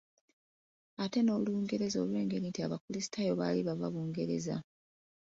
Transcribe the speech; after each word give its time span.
Ate 1.03 1.19
n’Olungereza 1.23 1.97
olw’engeri 2.03 2.45
nti 2.49 2.59
abakulisitaayo 2.65 3.31
baali 3.39 3.61
bava 3.67 3.87
Bungereza. 3.93 4.55